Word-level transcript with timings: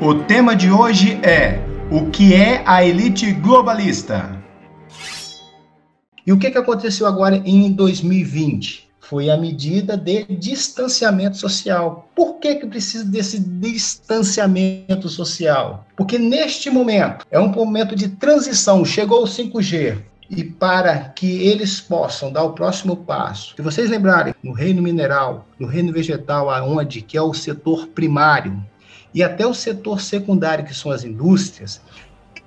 O 0.00 0.12
tema 0.24 0.56
de 0.56 0.70
hoje 0.70 1.20
é 1.22 1.60
o 1.90 2.10
que 2.10 2.34
é 2.34 2.64
a 2.66 2.84
elite 2.84 3.30
globalista? 3.32 4.42
E 6.26 6.32
o 6.32 6.38
que, 6.38 6.50
que 6.50 6.58
aconteceu 6.58 7.06
agora 7.06 7.36
em 7.44 7.70
2020? 7.70 8.90
Foi 8.98 9.30
a 9.30 9.36
medida 9.36 9.96
de 9.96 10.24
distanciamento 10.24 11.36
social. 11.36 12.08
Por 12.14 12.40
que, 12.40 12.56
que 12.56 12.66
precisa 12.66 13.04
desse 13.04 13.38
distanciamento 13.38 15.08
social? 15.08 15.86
Porque 15.96 16.18
neste 16.18 16.70
momento 16.70 17.24
é 17.30 17.38
um 17.38 17.48
momento 17.48 17.94
de 17.94 18.08
transição. 18.08 18.84
Chegou 18.84 19.22
o 19.22 19.28
5G, 19.28 19.98
e 20.28 20.42
para 20.42 21.10
que 21.10 21.46
eles 21.46 21.80
possam 21.80 22.32
dar 22.32 22.42
o 22.42 22.52
próximo 22.52 22.96
passo. 22.96 23.54
Se 23.54 23.62
vocês 23.62 23.90
lembrarem, 23.90 24.34
no 24.42 24.52
reino 24.52 24.82
mineral, 24.82 25.46
no 25.58 25.66
reino 25.66 25.92
vegetal, 25.92 26.50
aonde 26.50 27.02
que 27.02 27.16
é 27.16 27.22
o 27.22 27.34
setor 27.34 27.86
primário 27.88 28.60
e 29.14 29.22
até 29.22 29.46
o 29.46 29.54
setor 29.54 30.00
secundário, 30.00 30.64
que 30.64 30.74
são 30.74 30.90
as 30.90 31.04
indústrias, 31.04 31.80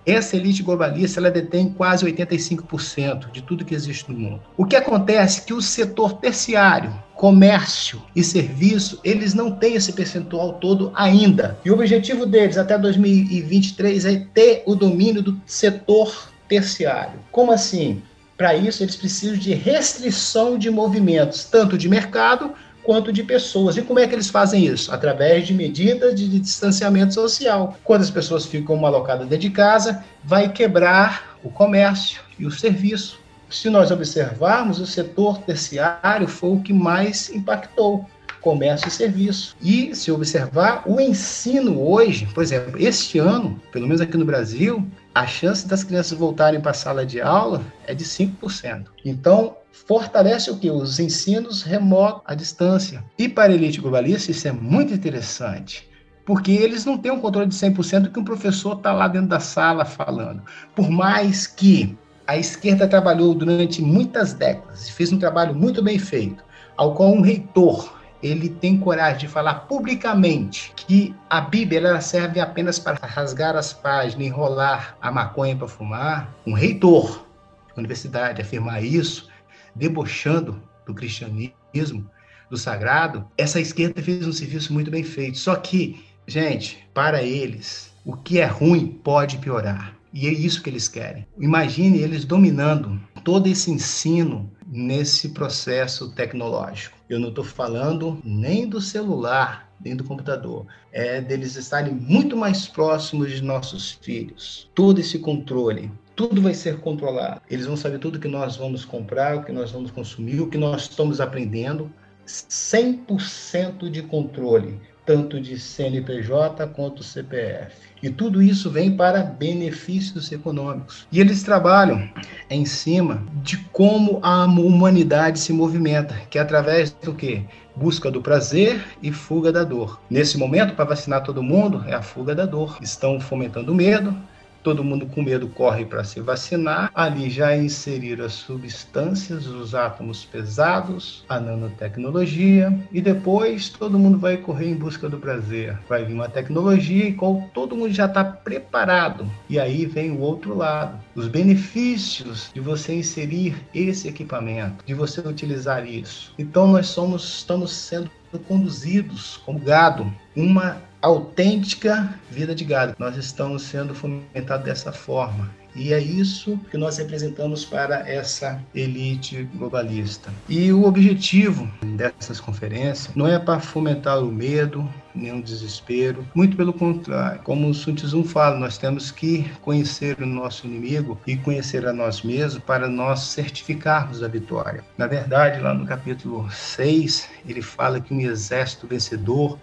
essa 0.06 0.38
elite 0.38 0.64
globalista 0.64 1.20
ela 1.20 1.30
detém 1.30 1.70
quase 1.70 2.06
85% 2.06 3.32
de 3.32 3.42
tudo 3.42 3.66
que 3.66 3.76
existe 3.76 4.10
no 4.10 4.18
mundo. 4.18 4.42
O 4.56 4.66
que 4.66 4.76
acontece 4.76 5.42
é 5.42 5.44
que 5.44 5.54
o 5.54 5.62
setor 5.62 6.14
terciário, 6.14 6.94
comércio 7.14 8.02
e 8.16 8.24
serviço, 8.24 9.02
eles 9.04 9.34
não 9.34 9.52
têm 9.52 9.76
esse 9.76 9.92
percentual 9.92 10.54
todo 10.54 10.94
ainda. 10.96 11.60
E 11.66 11.72
o 11.72 11.74
objetivo 11.74 12.26
deles 12.26 12.58
até 12.58 12.78
2023 12.78 14.06
é 14.06 14.26
ter 14.34 14.64
o 14.66 14.76
domínio 14.76 15.22
do 15.22 15.42
setor 15.46 16.30
terciário. 16.48 17.20
Como 17.30 17.52
assim? 17.52 18.02
Para 18.38 18.56
isso, 18.56 18.84
eles 18.84 18.96
precisam 18.96 19.36
de 19.36 19.54
restrição 19.54 20.58
de 20.58 20.70
movimentos, 20.70 21.44
tanto 21.44 21.78
de 21.78 21.90
mercado 21.90 22.54
quanto 22.88 23.12
de 23.12 23.22
pessoas. 23.22 23.76
E 23.76 23.82
como 23.82 24.00
é 24.00 24.08
que 24.08 24.16
eles 24.16 24.30
fazem 24.30 24.66
isso? 24.66 24.94
Através 24.94 25.46
de 25.46 25.54
medidas 25.54 26.16
de 26.16 26.40
distanciamento 26.40 27.14
social. 27.14 27.78
Quando 27.84 28.02
as 28.02 28.10
pessoas 28.10 28.46
ficam 28.46 28.86
alocadas 28.86 29.28
dentro 29.28 29.42
de 29.42 29.50
casa, 29.50 30.06
vai 30.24 30.50
quebrar 30.54 31.38
o 31.44 31.50
comércio 31.50 32.22
e 32.40 32.46
o 32.46 32.52
serviço. 32.52 33.20
Se 33.50 33.70
nós 33.70 33.92
observarmos, 33.92 34.80
o 34.80 34.86
setor 34.86 35.40
terciário 35.40 36.30
foi 36.30 36.52
o 36.52 36.62
que 36.62 36.72
mais 36.72 37.30
impactou 37.30 38.06
comércio 38.42 38.88
e 38.88 38.92
serviço. 38.92 39.56
E 39.62 39.96
se 39.96 40.12
observar, 40.12 40.84
o 40.86 41.00
ensino 41.00 41.82
hoje, 41.82 42.28
por 42.34 42.44
exemplo, 42.44 42.82
este 42.82 43.20
ano, 43.20 43.62
pelo 43.72 43.86
menos 43.86 44.02
aqui 44.02 44.18
no 44.18 44.26
Brasil, 44.26 44.86
a 45.14 45.26
chance 45.26 45.68
das 45.68 45.84
crianças 45.84 46.18
voltarem 46.18 46.62
para 46.62 46.72
a 46.72 46.76
sala 46.76 47.06
de 47.06 47.20
aula 47.20 47.64
é 47.86 47.94
de 47.94 48.04
5%. 48.04 48.86
Então, 49.04 49.58
fortalece 49.72 50.50
o 50.52 50.58
que? 50.58 50.70
Os 50.70 51.00
ensinos 51.00 51.64
remotos 51.64 52.22
à 52.26 52.34
distância. 52.34 53.04
E 53.18 53.28
para 53.28 53.52
a 53.52 53.56
elite 53.56 53.82
globalista, 53.82 54.32
isso 54.32 54.48
é 54.48 54.52
muito 54.52 54.94
interessante, 54.94 55.90
porque 56.26 56.52
eles 56.52 56.86
não 56.86 56.98
têm 56.98 57.12
um 57.12 57.20
controle 57.20 57.48
de 57.48 57.56
100% 57.56 58.12
que 58.12 58.20
um 58.20 58.24
professor 58.24 58.78
está 58.78 58.94
lá 58.94 59.08
dentro 59.08 59.30
da 59.30 59.40
sala 59.40 59.86
falando. 59.86 60.42
Por 60.76 60.90
mais 60.90 61.48
que 61.48 61.98
a 62.28 62.38
esquerda 62.38 62.88
trabalhou 62.88 63.34
durante 63.34 63.82
muitas 63.82 64.34
décadas 64.34 64.90
e 64.90 64.92
fez 64.92 65.12
um 65.14 65.18
trabalho 65.18 65.56
muito 65.56 65.82
bem 65.82 65.98
feito, 65.98 66.44
ao 66.76 66.94
qual 66.94 67.12
um 67.12 67.22
reitor 67.22 67.97
ele 68.22 68.50
tem 68.50 68.78
coragem 68.78 69.20
de 69.20 69.28
falar 69.28 69.68
publicamente 69.68 70.74
que 70.76 71.16
a 71.30 71.42
Bíblia 71.42 71.80
ela 71.80 72.02
serve 72.02 72.40
apenas 72.40 72.80
para 72.80 73.06
rasgar 73.06 73.56
as 73.56 73.74
páginas, 73.74 74.26
enrolar 74.26 74.98
a 75.02 75.12
maconha 75.12 75.56
para 75.56 75.68
fumar, 75.68 76.34
um 76.46 76.54
reitor 76.54 77.26
da 77.70 77.80
universidade 77.80 78.42
afirmar 78.42 78.84
isso, 78.84 79.30
debochando 79.76 80.62
do 80.86 80.94
cristianismo, 80.94 82.10
do 82.50 82.58
sagrado, 82.58 83.28
essa 83.38 83.60
esquerda 83.60 84.02
fez 84.02 84.26
um 84.26 84.32
serviço 84.32 84.74
muito 84.74 84.90
bem 84.90 85.04
feito. 85.04 85.38
Só 85.38 85.56
que, 85.56 86.04
gente, 86.26 86.88
para 86.94 87.22
eles, 87.22 87.94
o 88.06 88.16
que 88.16 88.40
é 88.40 88.46
ruim 88.46 88.88
pode 89.04 89.38
piorar. 89.38 89.94
E 90.14 90.28
é 90.28 90.32
isso 90.32 90.64
que 90.64 90.70
eles 90.70 90.88
querem. 90.88 91.28
Imagine 91.38 92.00
eles 92.00 92.26
dominando 92.26 93.00
todo 93.24 93.48
esse 93.48 93.70
ensino 93.70 94.52
nesse 94.68 95.30
processo 95.30 96.12
tecnológico. 96.12 96.98
Eu 97.10 97.20
não 97.20 97.30
estou 97.30 97.44
falando 97.44 98.22
nem 98.24 98.68
do 98.68 98.82
celular, 98.82 99.72
nem 99.84 99.96
do 99.96 100.04
computador. 100.04 100.66
É 100.92 101.22
deles 101.22 101.56
estarem 101.56 101.94
muito 101.94 102.36
mais 102.36 102.68
próximos 102.68 103.32
de 103.32 103.42
nossos 103.42 103.92
filhos. 104.02 104.70
Todo 104.76 105.00
esse 105.00 105.20
controle, 105.20 105.90
tudo 106.16 106.42
vai 106.42 106.54
ser 106.54 106.80
controlado. 106.80 107.42
Eles 107.50 107.66
vão 107.66 107.78
saber 107.78 108.00
tudo 108.00 108.20
que 108.20 108.28
nós 108.28 108.58
vamos 108.58 108.84
comprar, 108.84 109.38
o 109.38 109.44
que 109.44 109.52
nós 109.52 109.72
vamos 109.72 109.90
consumir, 109.92 110.42
o 110.42 110.50
que 110.50 110.58
nós 110.58 110.84
estamos 110.84 111.22
aprendendo. 111.22 111.92
100% 112.26 113.90
de 113.90 114.02
controle 114.02 114.82
tanto 115.08 115.40
de 115.40 115.58
CNPJ 115.58 116.68
quanto 116.68 117.02
CPF. 117.02 117.88
E 118.04 118.10
tudo 118.10 118.44
isso 118.44 118.70
vem 118.70 118.96
para 118.96 119.24
benefícios 119.24 120.32
econômicos. 120.32 121.08
E 121.12 121.20
eles 121.20 121.42
trabalham 121.42 122.08
em 122.50 122.66
cima 122.66 123.24
de 123.42 123.58
como 123.72 124.20
a 124.22 124.44
humanidade 124.46 125.40
se 125.40 125.54
movimenta, 125.54 126.14
que 126.30 126.38
é 126.38 126.42
através 126.42 126.92
do 126.92 127.14
que? 127.14 127.44
Busca 127.74 128.12
do 128.12 128.22
prazer 128.22 128.84
e 129.02 129.12
fuga 129.12 129.52
da 129.52 129.64
dor. 129.64 130.00
Nesse 130.10 130.38
momento, 130.38 130.76
para 130.76 130.86
vacinar 130.86 131.24
todo 131.24 131.42
mundo, 131.42 131.84
é 131.88 131.94
a 131.94 132.02
fuga 132.02 132.36
da 132.36 132.46
dor. 132.46 132.78
Estão 132.82 133.20
fomentando 133.20 133.74
medo, 133.74 134.16
todo 134.64 134.84
mundo 134.84 135.06
com 135.06 135.22
medo 135.22 135.48
corre 135.48 135.86
para 135.86 136.04
se 136.04 136.20
vacinar. 136.20 136.92
Ali 136.94 137.30
já 137.30 137.56
inseriram 137.56 138.26
as 138.26 138.34
substâncias, 138.34 139.48
os 139.48 139.74
átomos 139.74 140.26
pesados, 140.26 141.26
a 141.30 141.40
nanotecnologia 141.40 142.78
e 142.92 143.02
depois 143.02 143.70
todo 143.70 144.00
mundo 144.00 144.18
vai 144.18 144.38
correr 144.38 144.70
em 144.70 144.76
busca 144.76 145.10
do 145.10 145.18
prazer. 145.18 145.78
Vai 145.88 146.06
vir 146.06 146.14
uma 146.14 146.30
tecnologia 146.30 147.06
e 147.06 147.14
qual 147.14 147.50
todo 147.54 147.76
mundo 147.76 147.94
já 147.94 148.06
está 148.06 148.24
preparado. 148.24 149.30
E 149.50 149.60
aí 149.60 149.86
vem 149.86 150.12
o 150.12 150.20
outro 150.20 150.56
lado, 150.56 151.00
os 151.16 151.28
benefícios 151.28 152.52
de 152.54 152.60
você 152.60 152.94
inserir 152.94 153.56
esse 153.74 154.08
equipamento, 154.08 154.84
de 154.86 154.94
você 154.94 155.22
utilizar 155.22 155.88
isso. 155.88 156.34
Então 156.38 156.68
nós 156.68 156.88
somos, 156.88 157.38
estamos 157.38 157.72
sendo 157.74 158.10
conduzidos 158.48 159.38
como 159.46 159.60
gado, 159.60 160.12
uma 160.36 160.82
autêntica 161.02 162.14
vida 162.30 162.56
de 162.56 162.64
gado. 162.64 162.96
Nós 162.98 163.16
estamos 163.16 163.64
sendo 163.64 163.94
fomentados 163.94 164.66
dessa 164.66 164.92
forma. 164.92 165.50
E 165.78 165.94
é 165.94 166.00
isso 166.00 166.60
que 166.72 166.78
nós 166.78 166.98
representamos 166.98 167.64
para 167.64 168.10
essa 168.10 168.60
elite 168.74 169.44
globalista. 169.54 170.34
E 170.50 170.72
o 170.74 170.86
objetivo 170.86 171.72
dessas 171.96 172.40
conferências 172.40 173.16
não 173.16 173.28
é 173.28 173.38
para 173.38 173.60
fomentar 173.60 174.20
o 174.24 174.32
medo, 174.32 174.90
o 175.16 175.42
desespero, 175.42 176.26
muito 176.34 176.58
pelo 176.58 176.74
contrário. 176.74 177.42
Como 177.44 177.70
o 177.70 177.74
Sun 177.76 177.94
Tzu 177.94 178.24
fala, 178.24 178.58
nós 178.58 178.80
temos 178.80 179.12
que 179.12 179.48
conhecer 179.62 180.20
o 180.20 180.26
nosso 180.26 180.66
inimigo 180.66 181.20
e 181.28 181.38
conhecer 181.38 181.86
a 181.86 181.94
nós 181.94 182.24
mesmos 182.24 182.64
para 182.64 182.88
nós 182.88 183.20
certificarmos 183.20 184.24
a 184.24 184.28
vitória. 184.28 184.84
Na 184.98 185.06
verdade, 185.06 185.60
lá 185.60 185.76
no 185.76 185.86
capítulo 185.86 186.50
6, 186.50 187.30
ele 187.48 187.62
fala 187.62 188.02
que 188.02 188.14
um 188.14 188.20
exército 188.20 188.88
vencedor 188.88 189.60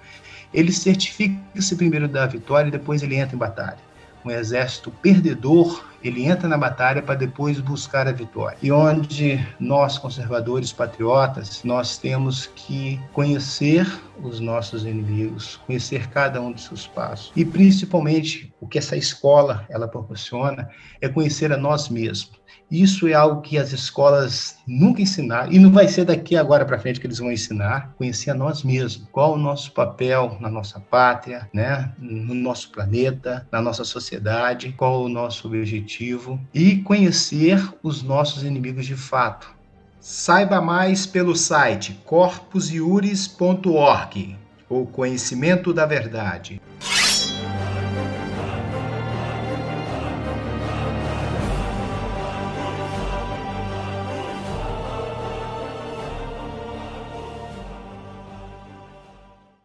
ele 0.55 0.71
certifica-se 0.71 1.75
primeiro 1.75 2.07
da 2.07 2.27
vitória 2.27 2.69
e 2.69 2.73
depois 2.73 3.03
ele 3.03 3.17
entra 3.17 3.35
em 3.35 3.39
batalha. 3.39 3.79
Um 4.25 4.31
exército 4.31 4.91
perdedor, 5.03 5.85
ele 6.05 6.27
entra 6.27 6.47
na 6.47 6.59
batalha 6.59 7.03
para 7.03 7.15
depois 7.15 7.59
buscar 7.61 8.07
a 8.07 8.13
vitória. 8.13 8.59
E 8.63 8.71
onde 8.71 9.45
nós, 9.59 9.99
conservadores 9.99 10.73
patriotas, 10.73 11.63
nós 11.65 11.97
temos 11.97 12.47
que 12.47 13.01
conhecer 13.13 13.91
os 14.23 14.39
nossos 14.39 14.85
inimigos, 14.85 15.57
conhecer 15.67 16.09
cada 16.09 16.41
um 16.41 16.53
dos 16.53 16.65
seus 16.65 16.87
passos. 16.87 17.33
E 17.35 17.45
principalmente, 17.45 18.53
o 18.61 18.69
que 18.69 18.79
essa 18.79 18.97
escola 18.97 19.65
ela 19.69 19.89
proporciona 19.89 20.69
é 21.01 21.09
conhecer 21.09 21.53
a 21.53 21.57
nós 21.57 21.89
mesmos 21.89 22.45
isso 22.71 23.07
é 23.07 23.13
algo 23.13 23.41
que 23.41 23.59
as 23.59 23.73
escolas 23.73 24.57
nunca 24.67 25.03
ensinaram 25.03 25.53
e 25.53 25.59
não 25.59 25.71
vai 25.71 25.87
ser 25.87 26.05
daqui 26.05 26.37
agora 26.37 26.65
para 26.65 26.79
frente 26.79 26.99
que 26.99 27.07
eles 27.07 27.19
vão 27.19 27.31
ensinar. 27.31 27.95
Conhecer 27.97 28.31
a 28.31 28.35
nós 28.35 28.65
mesmos, 28.65 29.07
qual 29.13 29.35
o 29.35 29.39
nosso 29.39 29.73
papel 29.73 30.37
na 30.41 30.51
nossa 30.51 30.81
pátria, 30.81 31.49
né, 31.53 31.93
no 31.99 32.35
nosso 32.35 32.73
planeta, 32.73 33.47
na 33.53 33.61
nossa 33.61 33.85
sociedade, 33.85 34.75
qual 34.77 35.05
o 35.05 35.09
nosso 35.09 35.47
objetivo 35.47 35.94
e 36.53 36.79
conhecer 36.79 37.63
os 37.83 38.03
nossos 38.03 38.43
inimigos 38.43 38.87
de 38.87 38.97
fato. 38.97 39.55
Saiba 40.01 40.61
mais 40.61 41.07
pelo 41.07 41.35
site 41.35 41.99
corpusiuris.org, 42.05 44.37
o 44.69 44.85
conhecimento 44.87 45.73
da 45.73 45.87
verdade. 45.87 46.61